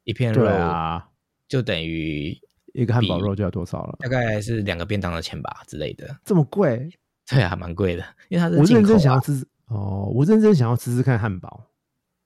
[0.05, 1.07] 一片肉啊，
[1.47, 2.35] 就等于
[2.83, 3.97] 一个汉堡肉就要多少了？
[3.99, 6.17] 大概是两个便当的钱吧之类的。
[6.25, 6.89] 这么贵？
[7.29, 11.67] 对啊，蛮贵的，因为它是我认真想要吃哦，我认真想要吃吃看汉堡，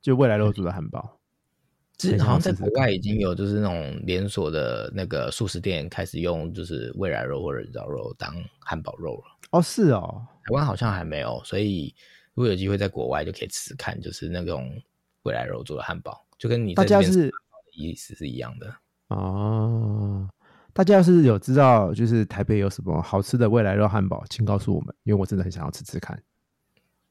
[0.00, 1.18] 就未来肉做的汉堡。
[2.18, 9.38] 好像在国外已经有，就是那种连锁的那个素食店开始用，就是未来肉或者人造肉当汉堡肉了。
[9.52, 11.94] 哦，是哦，台湾好像还没有，所以
[12.34, 14.70] 如果有机会在国外就可以吃看，就是那种
[15.22, 17.30] 未来肉做的汉堡，就跟你大家是
[17.72, 18.74] 意思是一样的
[19.08, 20.01] 哦。
[20.72, 26.18] 大家要是有知道，就是台北有什么好吃的未来肉汉堡，请告诉我们，因为我真的很想要吃吃看。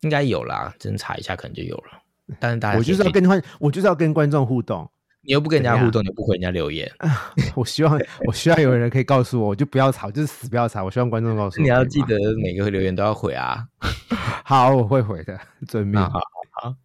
[0.02, 2.02] 应该有啦，真查一下可能就有了。
[2.40, 4.90] 但是大家，我就是要跟观，我就是要跟观众互动。
[5.24, 6.92] 你又不跟人家互动，你不回人家留言。
[7.54, 10.84] 我希望，我希望有人可以告诉我，我就不要吵，就是死不要吵。
[10.84, 13.68] 我希望观众告诉我，你要记得每个留言都要回啊。
[14.44, 16.02] 好，我会回的，遵命。
[16.02, 16.20] 好
[16.50, 16.76] 好。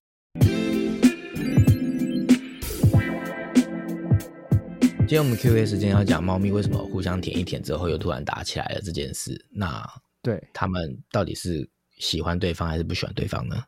[5.07, 9.41] 今天我们 Q&A 时间要讲猫咪为什么互相舔一舔之后又突然打起来了这件事。
[9.53, 9.89] 那
[10.21, 13.63] 对他们到底是喜欢对方还是不喜欢对方呢？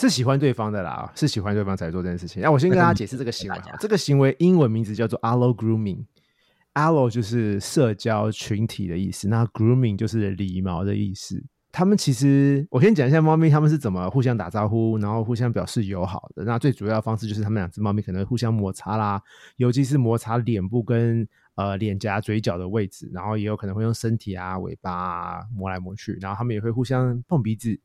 [0.00, 2.42] 是喜欢对方的啦，是喜欢对方才做这件事情。
[2.42, 3.56] 那我先跟大家解释这个行为。
[3.78, 11.40] 这个行为英文名字叫做 allo grooming，allo 就是社交群体的意思，那 grooming 就是礼貌的意思。
[11.78, 16.42] 他们其实，我先讲一下猫咪他们是怎么互相打招呼，然后互相表示友好的。
[16.42, 19.22] 那最主要方式就是他们两只猫咪可能互相摩擦啦，
[19.58, 27.78] 尤其是摩擦脸部跟呃脸颊、嘴角的位置，然后也有可能会用身体啊、尾巴啊摸来摸去，然后他们也会互相碰鼻子。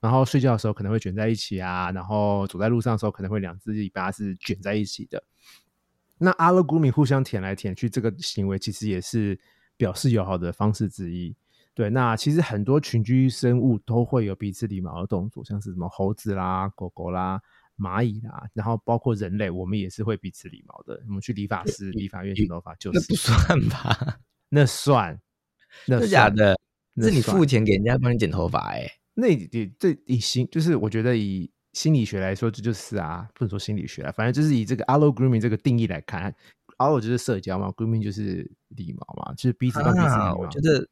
[0.00, 5.20] 然后睡觉的时候可能会卷在一起啊，然后走在路上的时候可能会两只尾巴是卷在一起的。
[6.18, 9.36] 那阿拉古米互相舔来舔去，这个行为其实也是
[9.76, 11.34] 表示友好的方式之一。
[11.80, 17.40] 对，那其实很多群居生物都会有彼此礼貌的动作，像是什么猴子啦、狗狗啦、
[17.78, 21.02] 蚂蚁啦，然后包括人类，我们也是会彼此礼貌的。
[21.06, 24.18] 我们去理发师、理发院剪头发，就是那不算吧？
[24.50, 25.18] 那算？
[25.86, 26.54] 那假的？
[26.98, 28.58] 是你付钱给人家帮你剪头发？
[28.72, 28.86] 哎。
[29.14, 36.34] 那以这以心就是我觉得以心理学来说，这就是啊，不能说心理学啊，反正就是以这个 allo grooming 这个定义来看
[36.76, 40.34] ，allo 就是社交嘛，grooming 就是礼貌嘛，就是彼此帮彼此礼貌。
[40.34, 40.86] 我觉得，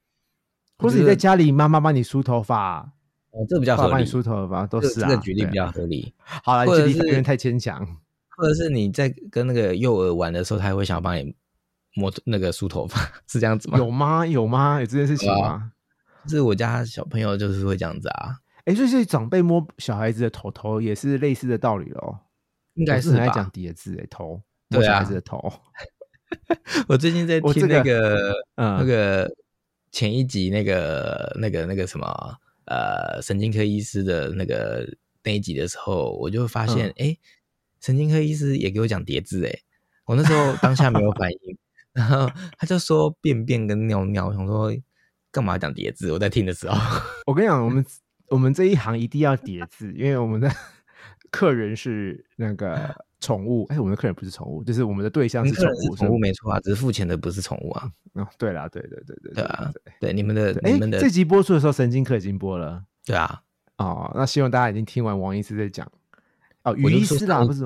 [0.79, 2.81] 或是你在家里，妈妈帮你梳头发，
[3.31, 3.91] 哦，这比较合理。
[3.93, 6.15] 帮你梳头发都是啊，这个举例比较合理。
[6.25, 7.85] 好了，这里有点太牵强。
[8.37, 11.35] 或者是你在跟那个幼儿玩的时候，他会想要帮你
[11.95, 13.79] 摸那个梳头发， 是这样子吗？
[13.79, 14.27] 有吗？
[14.27, 14.79] 有吗？
[14.79, 15.73] 有这件事情吗？
[16.29, 18.37] 是我家小朋友就是会这样子啊，
[18.67, 22.21] 哎，所以长辈摸小孩子的头头也是类似的道理咯。
[22.75, 25.53] 应该是很爱讲叠字哎，头摸小孩子的头。
[26.87, 29.29] 我最近在 听那个那个
[29.99, 32.07] 前一集那个那个那个什么
[32.67, 34.87] 呃神经科医师的那个
[35.25, 37.17] 那一集的时候，我就发现哎，
[37.81, 39.59] 神经科医师也给我讲叠字哎，
[40.05, 41.59] 我那时候当下没有反应，
[41.93, 44.73] 然后他就说便便跟尿尿，我想说。
[45.31, 46.11] 干嘛讲叠字？
[46.11, 46.75] 我在听的时候，
[47.27, 47.85] 我跟你讲，我们
[48.29, 50.51] 我们这一行一定要叠字，因为我们的
[51.31, 53.67] 客人是那个宠物。
[53.71, 55.97] 哎，我们的客人不是宠物，就是我们的对象是宠物。
[55.97, 57.91] 宠物没错啊，只是付钱的不是宠物啊。
[58.15, 62.83] 哦，对啦，对对对对对啊，对你们的你们的这集播出的时候，神经科已经播了。
[63.05, 63.41] 对啊，
[63.77, 65.91] 哦，那希望大家已经听完王医师在讲
[66.63, 67.65] 哦，于医师啦，不是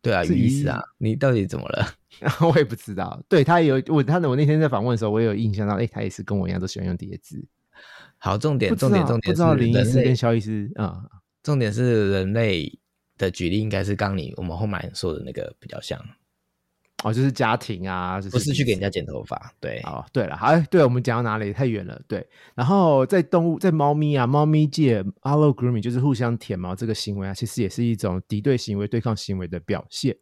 [0.00, 1.86] 对啊，于医师啊，你到底怎么了？
[2.42, 3.20] 我也不知道。
[3.28, 7.42] 对他也有我他我那天在访问的时候，我也有印象到，哎、他也是跟我一样都喜欢用叠字。
[8.18, 11.04] 好，重点重点道重点是不知道林医师跟肖医师啊、
[11.42, 12.78] 重点是人类
[13.18, 15.98] 的举例应该是刚你我们后面说的那个比较像，
[17.04, 18.88] 哦，就是家庭啊，就是不是去给人家。
[18.88, 19.52] 剪头发。
[19.60, 22.26] 对，哦，对了，好，哎对，我们讲到哪里太远了，对。
[22.54, 30.16] 然后在动物，在猫咪啊，猫咪界 allo grooming 就是互相舔毛这个行为啊，其实也是一种敌对行为、对抗行为的表现。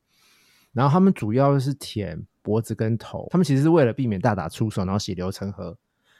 [0.72, 5.76] 然后他们主要是舔脖子跟头，他们其实是为了避免大打出手，然后血流成河。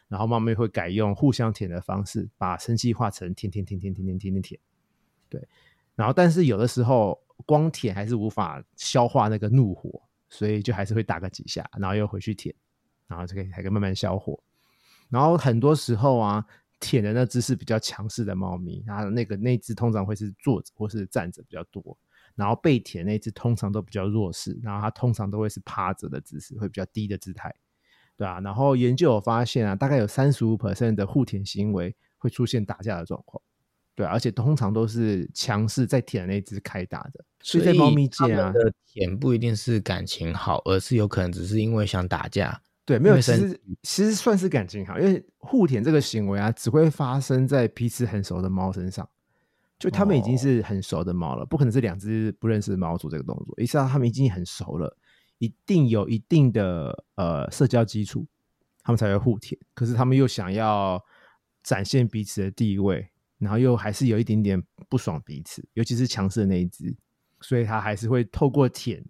[0.09, 4.61] 然后猫咪会改用互相舔的方式，把生气化成舔舔舔舔舔舔舔舔舔。
[5.29, 5.49] 对，
[6.01, 12.55] 然后但是有的时候光舔还是无法消化那个怒火，所以就还是会打个几下，然后又回去舔，
[13.07, 14.43] 然后就可以才可以慢慢消火。
[15.11, 16.43] 然后很多时候啊，
[16.79, 21.95] 舔的那姿势比较强势的猫咪，它那个那只通常会是坐着或是站着比较多，
[22.35, 27.55] 然后被舔那只通常都比较弱势，然后它通常都会是趴着的姿势，会比较低的姿态，
[28.17, 28.41] 对啊。
[28.41, 33.43] 然后研究有发现啊，大概有三十五 percent 的互舔行为会出现打架的状况。
[34.01, 42.59] 对、啊，而且通常都是强势在舔那只开打的，所以在猫咪界啊，的舔不一定是感情好，而是有可能只是因为想打架。
[42.87, 49.07] 对，没有，其实其实算是感情好，因为互舔这个行为啊，只会发生在彼此很熟的猫身上，
[49.79, 54.97] 就他们已经哦是很熟的猫了，不可能是两只不认识的猫做这个动作，意思到它们已经很熟了，
[55.37, 58.27] 一定有一定的呃社交基础，
[58.83, 59.61] 他们才会互舔。
[59.75, 60.99] 可是他们又想要
[61.63, 63.10] 展现彼此的地位，
[63.41, 66.95] 然后又还是有一点点不爽彼此，尤其是强势的那一只，
[67.41, 69.03] 所以他还是会透过舔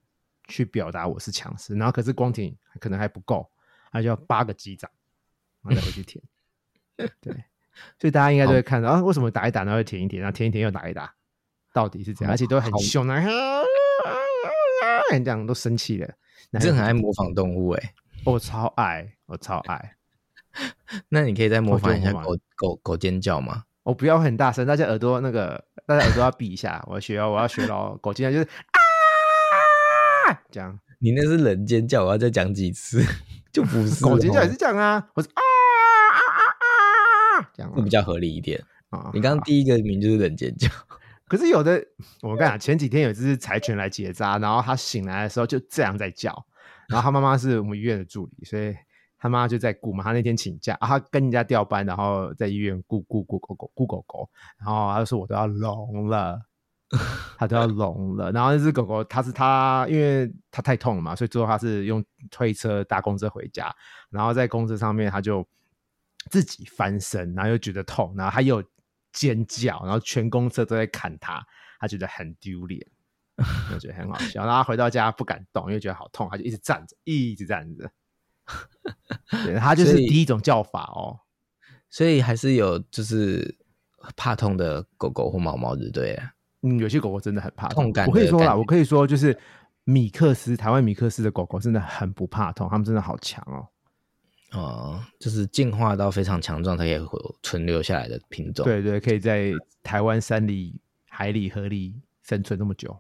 [0.49, 3.51] 去表达我是强势，然后可是光舔可能还不够，
[3.91, 4.89] 他就要八个击掌，
[5.63, 6.25] 然后再回去舔。
[7.21, 7.33] 对，
[7.99, 11.13] 所以大家应该都会看到啊，为什么打一打然后又舔一舔，然后舔一舔又打一打，
[11.73, 13.21] 到底是怎样，而且都很好凶啊，
[15.11, 16.15] 这样都生气了。
[16.51, 19.97] 你真的很爱模仿动物哎、我超爱，我超爱。
[21.09, 23.65] 那你可以再模仿一下狗狗狗尖叫吗？
[23.83, 26.85] 我不要很大声，大家耳朵那个，大家耳朵要闭一下。
[26.87, 27.99] 我要学哦，我要学喽。
[28.03, 30.79] 狗今天就是啊，这样。
[30.99, 33.03] 你那是人尖叫，我要再讲几次，
[33.51, 38.63] 就不是狗尖叫也哦是这样啊，我是啊啊啊啊，这样啊会比较合理一点。
[38.91, 39.11] 啊。
[39.15, 40.69] 你刚刚第一个名就是人尖叫，
[41.27, 41.83] 可是有的，
[42.21, 46.45] 我跟你讲，前几天有一只柴犬来结扎，然后它醒来的时候就这样在叫，
[46.87, 48.77] 然后它妈妈是我们医院的助理，所以
[49.21, 50.03] 他妈就在顾嘛。
[50.03, 54.29] 他那天请假，啊、他跟人家调班，然后在医院顾顾顾狗狗顾狗狗，
[54.59, 56.41] 然后他就说我都要聋了，
[57.39, 58.33] 他都要聋了。
[58.33, 63.73] 然后那只狗狗，它是它，因为它太痛了嘛，所以最后它是用推车搭公车回家，
[64.09, 65.47] 然后在公车上面它就
[66.31, 68.65] 自己翻身，然后又觉得痛，然后它又
[69.13, 71.45] 尖叫，然后全公车都在看它，
[71.79, 72.85] 他觉得很丢脸。
[73.73, 77.91] 我觉得很好笑，然后他回到家不敢动，因为觉得好痛，他就一直站着，一直站着。
[79.45, 81.19] 对，它就是第一种叫法哦。
[81.89, 83.57] 所以还是有就是
[84.17, 86.23] 怕痛的狗狗或猫猫，对不对了？
[86.63, 89.37] 嗯，有些狗狗真的很怕痛感我可以说啦，我可以说就是
[89.85, 93.67] 米克斯，台湾米克斯的狗狗真的很不怕痛，它们真的好强哦。
[94.53, 102.97] 哦、就是进化到非常强壮，它也会存留下来的品种。，对对，可以在台湾山里、海里、河里生存那么久。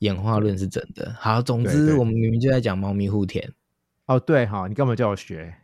[0.00, 1.12] 演化论是真的。
[1.18, 3.50] 好，总之我们明明就在讲猫咪互舔，
[4.08, 5.54] 哦，对哈，你干嘛叫我学？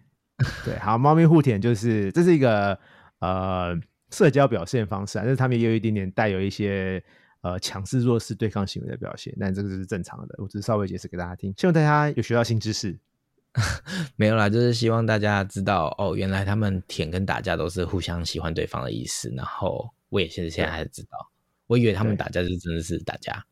[0.64, 2.78] 对，好，猫咪互舔就是这是一个
[3.20, 3.74] 呃
[4.10, 7.02] 社交表现方式啊，但是他们也有一点点带有一些
[7.40, 12.98] 呃强势弱势对抗行为的表现，但这个就是正常的，我只是稍微解释给大家听，希望大家有学到新知识。
[14.16, 19.32] 没有啦，就是希望大家知道哦，原来他们舔跟打架都是互相喜欢对方的意思。
[19.36, 21.30] 然后我也现在现在才知道，
[21.68, 23.46] 我以为他们打架就真的是打架。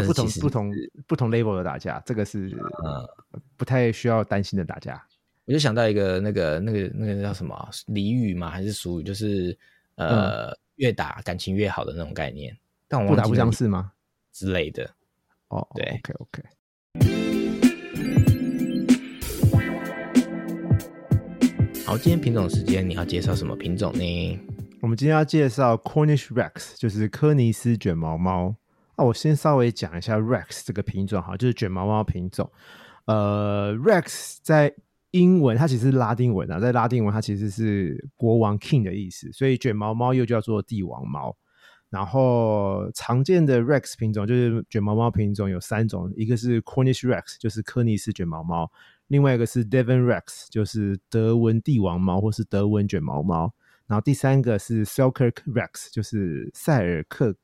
[0.00, 0.72] 对，不同不同
[1.06, 3.08] 不同 level 的打架，这个是呃
[3.56, 5.02] 不太需要担心的打架。
[5.46, 9.56] 我就想到一个那个那个那个叫什么啊俚语嘛，还是俗语，就是
[9.96, 12.54] 呃、越打感情越好的那种概念。
[12.86, 13.90] 但我嗯不打不相识吗？
[14.32, 14.88] 之类的。
[15.48, 16.42] 哦，对，OK OK。
[21.86, 24.38] 好，今天品种时间你要介绍什么品种呢？
[24.82, 28.54] 我们今天要介绍 Cornish Rex，就是科尼斯卷毛猫。
[28.98, 32.50] 那我先稍微讲一下 Rex 这个品种哈，就是卷毛猫品种。
[33.04, 34.74] 呃，Rex 在
[35.12, 41.34] 英文它其实是拉丁文啊，在拉丁文它其实是国王 king 的意思，所以卷毛猫又叫做帝王猫。
[41.90, 48.66] 然后常见的 Rex 品种就是卷毛猫品种有三种，一个是 Cornish Rex，就是科尼斯卷毛猫；
[49.06, 53.54] 另外一个是 Devon Rex，就是德文帝王猫或是德文卷毛猫。
[53.86, 57.34] 然后第三个是 Selkirk Rex，就是塞尔克，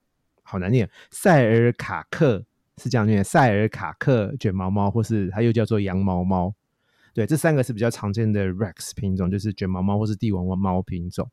[0.45, 2.45] 好难念，塞尔卡克
[2.79, 6.55] 是这样念，塞尔卡克卷毛猫，或是它又叫做羊毛猫。
[7.13, 11.31] 对，这三个是比较常见的 Rex 品种，就是卷毛猫或是帝王猫品种。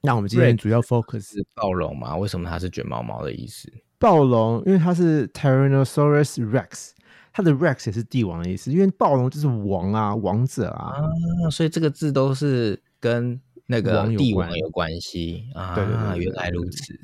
[0.00, 2.16] 那我们今天主要 focus 是暴龙嘛？
[2.16, 3.72] 为什么它是卷毛猫的意思？
[3.98, 6.90] 暴龙，因为它是 Tyrannosaurus Rex，
[7.32, 11.02] 它的 Rex 也是帝王的意思，因为暴龙就是王啊，王者啊，
[11.50, 15.74] 所以这个字都是跟那个帝王有关系啊。
[15.74, 16.98] 对对对，原来如此。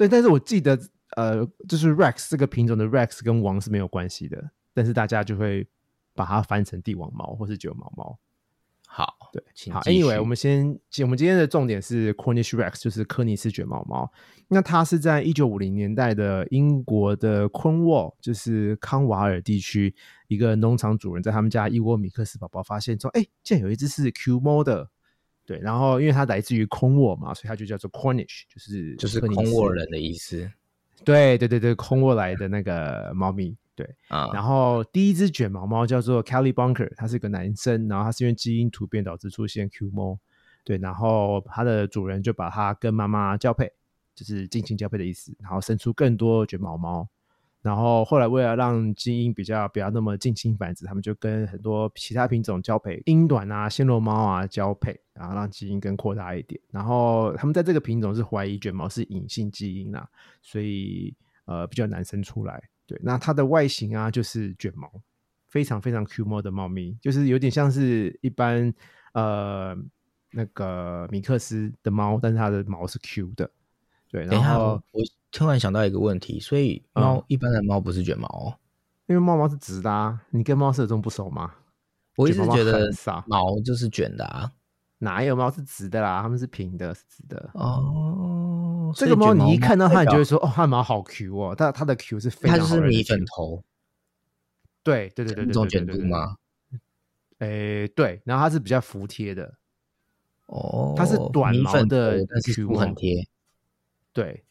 [0.00, 0.80] 对，但是我记得，
[1.14, 5.68] 呃，就是 Rex 这个品种的 Rex 跟王是没有关系的，但是大家就会
[6.14, 8.18] 把它翻成帝王猫或是卷毛猫。
[8.86, 9.82] 好，对，请好。
[9.82, 10.66] Anyway，我们先，
[11.02, 14.10] 我们今天的重点是 Cornish Rex，就是科尼斯卷毛猫。
[14.48, 19.94] 那它是在一九五零年代的英国的昆沃，就是康瓦尔地区
[20.28, 24.88] 一个农场主人在他们家一窝米克斯宝宝发现说，哎，竟然有一只是 Q 猫的。
[25.50, 30.48] 对，然后因为它来自于空沃嘛，所以它就叫做 Cornish，就是就是空沃人的意思。
[31.04, 33.56] 对对对对，空沃来的那个猫咪。
[33.74, 40.16] 对啊，然后第一只卷毛猫叫做 Kelly Bunker，它是个男生，然后它是因为基因突变导致出现 Q 猫，
[40.62, 43.72] 对，然后它的主人就把它跟妈妈交配，
[44.14, 47.08] 就是近亲交配的意思，然后生出更多卷毛猫，
[47.62, 60.08] 然后后来为了让基因比较不要那么近亲繁殖，他们就跟很多其他品种交配，英短啊、暹罗猫啊交配，然后让基因更扩大一点，然后他们在这个品种是怀疑卷毛是隐性基因啦，
[60.40, 62.62] 所以呃比较难生出来。
[62.86, 64.90] 对，那它的外形啊，就是卷毛，
[65.46, 68.72] 非常非常 Q 猫的猫咪，就是有点像是一般
[69.12, 69.76] 呃
[70.32, 73.50] 那个米克斯的猫，但是它的毛是 Q 的。
[74.08, 75.00] 对，然后我
[75.32, 78.56] 突然想到一个问题，所以猫一般的猫不是卷毛，哦
[79.06, 80.20] 因为猫毛是直的啊。
[80.30, 81.52] 你跟猫舍中不熟吗？
[82.16, 82.90] 我一直觉得
[83.26, 84.52] 毛就是卷的啊，
[84.98, 86.20] 哪有猫是直的啦？
[86.22, 88.92] 它们是平的，是直的哦。
[88.94, 93.62] 这个猫你一看到它，你就会说：“哦，它的毛好 Q 哦。”但它的 Q 是非常，它是米粉头，
[94.82, 96.36] 对对对对对，这种卷度吗？
[97.38, 99.54] 诶，对，然后它是比较服帖的，
[100.46, 103.26] 哦，它是短毛的，但是不很贴。
[104.12, 104.44] 对，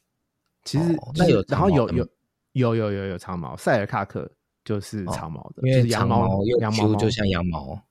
[0.64, 2.08] 其实那有，然后有有
[2.54, 4.30] 有有有有长毛，塞尔卡克
[4.64, 7.82] 就是长毛的，因为长毛羊毛就像羊毛。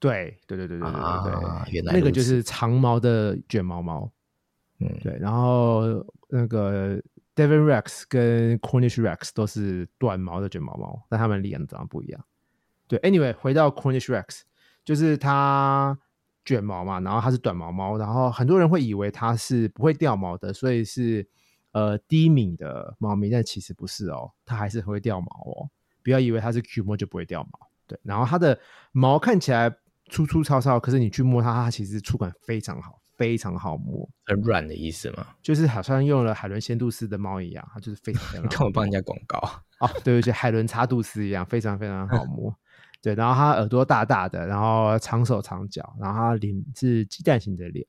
[0.00, 4.10] 对对对对对对对，原来那个就是长毛的卷毛猫。
[4.80, 7.00] 嗯，对，然后那个
[7.34, 12.22] Devon Rex 跟 Cornish Rex 都是短毛的卷毛猫，但他们脸长得不一样。
[12.86, 14.42] 对，Anyway，回到 Cornish Rex，
[14.84, 15.98] 就是它
[16.44, 21.26] 卷毛嘛，然后它是短毛猫，然后很多人会以为它是不会掉毛的，所以是
[21.74, 25.68] 呃低敏的猫咪，但其实不是哦，它还是会掉毛哦。
[26.02, 27.68] 不要以为它是 Q 摸就不会掉毛。
[27.86, 28.58] 对，然后它的
[28.92, 29.70] 毛看起来
[30.10, 32.98] 粗粗糙糙，可是你去摸它，它其实触感非常好。
[33.16, 35.24] 非常好摸，很软的意思吗？
[35.40, 38.46] 就是好像用了海伦仙度斯的猫一样，它就是非常非常。
[38.50, 39.38] 看我帮人家广告
[39.78, 42.52] 哦，对对对，海伦查杜斯一样，非常非常好摸。
[43.00, 47.86] 对，然后它耳朵大大的，然后长手长脚，然后它脸是鸡蛋型的脸。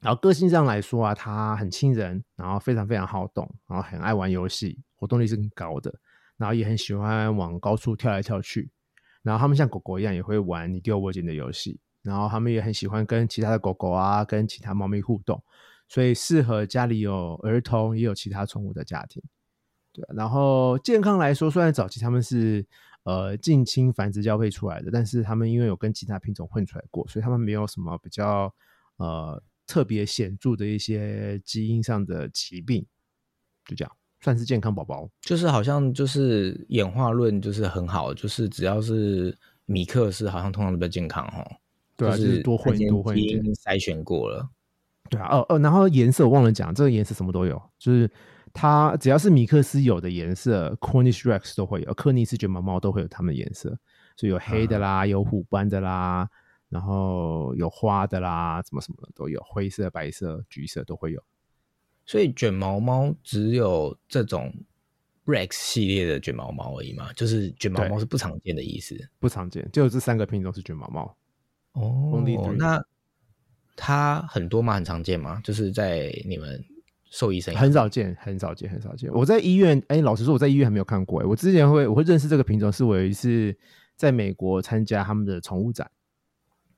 [0.00, 5.94] 然后个性上来说啊，它很亲人，然后非常非常好动，然后很爱玩游戏，活动力是很高的，
[6.36, 8.70] 然后也很喜欢往高处跳来跳去。
[9.22, 11.78] 然后它们像狗狗一样，也会玩你丢我捡的游戏。
[12.02, 15.44] 然后他们也很喜欢跟其他的狗狗啊，跟其他猫咪互动，
[15.86, 19.22] 所以适合家里有儿童也有其他宠物的家庭。
[19.92, 22.66] 对，然后健康来说，虽然早期他们是
[23.02, 28.50] 呃近亲繁殖交配出来的，但是他们因为有跟其他品种混出来过，所以他们没有什么比较
[28.96, 32.84] 呃特别显著的一些基因上的疾病，
[33.64, 35.08] 就这样算是健康宝宝。
[35.20, 41.46] 就是好像就是演化论就是很好，就是只要是米克斯，好像通常都比较健康哦。
[41.96, 44.48] 对啊，就是多混多混基因，筛选过了。
[45.08, 48.10] 对啊，哦哦，然后颜色我忘了讲，这个颜色什么都有，就是
[48.52, 53.78] 它只要是米克斯有的颜色，Cornish Rex 都会有，科尼斯卷毛猫都会有它们的颜色，
[54.16, 56.28] 所以有黑的啦，有虎斑的啦，
[56.70, 61.22] 然后有花的啦，什么什么的都有，灰色、白色、橘色都会有。
[62.06, 64.50] 所以卷毛猫只有这种
[65.26, 71.16] Rex 系列的卷毛猫而已嘛，就是卷毛猫是不常见的意思，不常见，就这三个品种是卷毛猫。
[71.72, 72.22] 哦，
[72.56, 72.82] 那
[73.76, 74.74] 它很多吗？
[74.74, 75.40] 很常见吗？
[75.44, 76.64] 就是在你们
[77.10, 79.12] 兽医生很少见，很少见，很少见。
[79.12, 81.20] 我在医院，哎，老实说，我在医院还没有看过。
[81.20, 83.56] 哎，我之前会我会认识这个品种，是我有一次
[83.94, 85.88] 在美国参加他们的宠物展，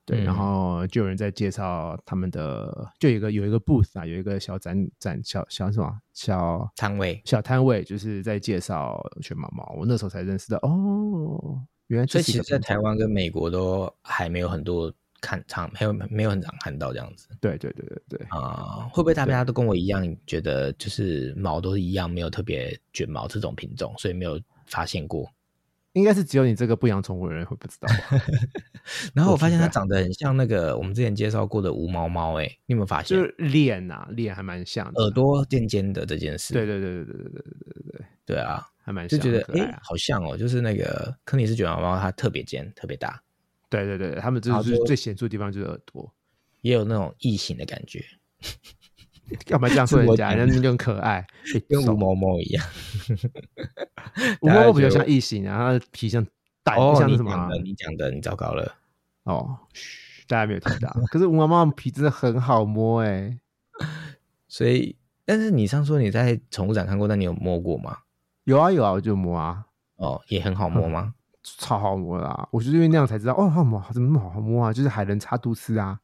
[0.04, 9.74] 对，然后就有人在介绍他们的，就有一个有一个 booth 啊，有一个小展展小小什么小摊位，小摊位，就是在介绍卷毛毛。
[9.78, 11.60] 我那时候才认识的哦。
[11.88, 14.90] 原所以其实，在台湾跟美国都还没有很多
[15.20, 25.30] 看常没有没有很常看到这样子对对对对对，啊、会不会大家都跟我一样，觉得就是毛都是一样，没有特别卷毛这种品种，所以没有发现过？
[25.94, 27.88] 应该是只有你这个不养宠物的人会不知道？
[29.14, 33.16] 然后我发现它长得很像那个我们之前介绍过的无毛猫，哎，你有没有发现？
[33.18, 35.02] 就是脸呐、脸还蛮像的。
[35.02, 43.22] 耳朵尖尖的这件事，对对对对对对对对对，对啊，还蛮像就觉得哎、啊好像哦，就是那个科尼斯卷毛猫，它特别尖，特别大，
[43.68, 46.12] 对对对，他们就是最显著的地方就是耳朵。
[46.62, 48.04] 也有那种异形的感觉，
[49.46, 50.34] 干嘛这样说人家？
[50.34, 51.26] 人家就很可爱，
[51.68, 52.64] 跟手无毛猫一样。
[54.40, 56.26] 无毛比较像异形啊，它的皮像
[56.62, 58.74] 蛋，哦，像什么啊你讲的，你糟糕了。
[59.24, 60.90] 哦，嘘大家没有听到。
[61.10, 63.38] 可是无毛猫的皮真的很好摸哎、
[64.48, 67.98] 所以，但是你上次说你在宠物展看过，那你有摸过吗？
[68.44, 69.64] 有啊有啊，我就摸啊，
[69.96, 71.14] 哦，也很好摸吗？
[71.58, 72.48] 超好摸啦！
[72.52, 74.72] 我就是因为那样才知道，哦，好摸，怎么那么好摸啊？
[74.72, 75.98] 就是海人插肚丝啊，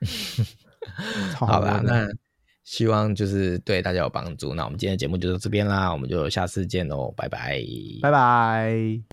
[1.32, 1.80] 超好啦。
[1.82, 2.06] 那
[2.64, 4.54] 希望就是对大家有帮助。
[4.54, 7.60] 那我们今天的节目就到这边啦，我们就下次见喽，拜拜，
[8.00, 9.02] 拜拜。